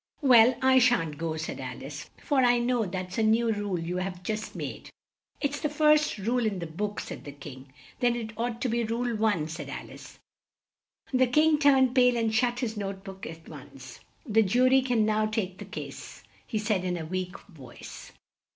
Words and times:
"Well, 0.23 0.57
I 0.63 0.79
shan't 0.79 1.19
go," 1.19 1.37
said 1.37 1.59
Al 1.59 1.85
ice, 1.85 2.09
"for 2.23 2.39
I 2.39 2.57
know 2.57 2.87
that's 2.87 3.19
a 3.19 3.23
new 3.23 3.53
rule 3.53 3.77
you 3.77 3.97
have 3.97 4.23
just 4.23 4.55
made." 4.55 4.89
"It's 5.39 5.59
the 5.59 5.69
first 5.69 6.17
rule 6.17 6.43
in 6.43 6.57
the 6.57 6.65
book," 6.65 6.99
said 6.99 7.23
the 7.23 7.31
King. 7.31 7.71
"Then 7.99 8.15
it 8.15 8.31
ought 8.35 8.61
to 8.61 8.67
be 8.67 8.83
Rule 8.83 9.15
One," 9.15 9.47
said 9.47 9.69
Al 9.69 9.91
ice. 9.91 10.17
The 11.13 11.27
King 11.27 11.59
turned 11.59 11.93
pale 11.93 12.17
and 12.17 12.33
shut 12.33 12.61
his 12.61 12.75
note 12.75 13.03
book 13.03 13.27
at 13.27 13.47
once. 13.47 13.99
"The 14.25 14.41
ju 14.41 14.65
ry 14.67 14.81
can 14.81 15.05
now 15.05 15.27
take 15.27 15.59
the 15.59 15.65
case," 15.65 16.23
he 16.47 16.57
said 16.57 16.83
in 16.83 16.97
a 16.97 17.05
weak 17.05 17.39
voice. 17.41 18.11